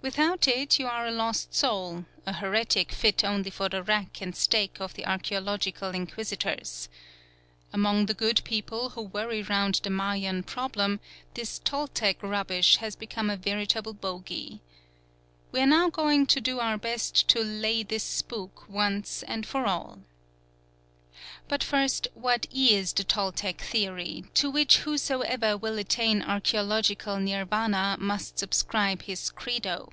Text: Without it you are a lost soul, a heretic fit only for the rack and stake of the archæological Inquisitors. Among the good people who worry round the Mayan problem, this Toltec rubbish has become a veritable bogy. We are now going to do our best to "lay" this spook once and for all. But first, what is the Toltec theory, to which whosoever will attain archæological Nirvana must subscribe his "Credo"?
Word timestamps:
Without 0.00 0.46
it 0.46 0.78
you 0.78 0.86
are 0.86 1.08
a 1.08 1.10
lost 1.10 1.52
soul, 1.54 2.04
a 2.24 2.34
heretic 2.34 2.92
fit 2.92 3.24
only 3.24 3.50
for 3.50 3.68
the 3.68 3.82
rack 3.82 4.20
and 4.22 4.34
stake 4.36 4.76
of 4.78 4.94
the 4.94 5.02
archæological 5.02 5.92
Inquisitors. 5.92 6.88
Among 7.72 8.06
the 8.06 8.14
good 8.14 8.42
people 8.44 8.90
who 8.90 9.02
worry 9.02 9.42
round 9.42 9.80
the 9.82 9.90
Mayan 9.90 10.44
problem, 10.44 11.00
this 11.34 11.58
Toltec 11.58 12.22
rubbish 12.22 12.76
has 12.76 12.94
become 12.94 13.28
a 13.28 13.36
veritable 13.36 13.92
bogy. 13.92 14.60
We 15.50 15.58
are 15.62 15.66
now 15.66 15.90
going 15.90 16.26
to 16.26 16.40
do 16.40 16.60
our 16.60 16.78
best 16.78 17.26
to 17.30 17.42
"lay" 17.42 17.82
this 17.82 18.04
spook 18.04 18.68
once 18.68 19.24
and 19.24 19.44
for 19.44 19.66
all. 19.66 20.04
But 21.48 21.64
first, 21.64 22.08
what 22.14 22.46
is 22.52 22.92
the 22.92 23.02
Toltec 23.04 23.62
theory, 23.62 24.24
to 24.34 24.50
which 24.50 24.78
whosoever 24.78 25.56
will 25.56 25.78
attain 25.78 26.20
archæological 26.20 27.20
Nirvana 27.22 27.96
must 27.98 28.38
subscribe 28.38 29.02
his 29.02 29.30
"Credo"? 29.30 29.90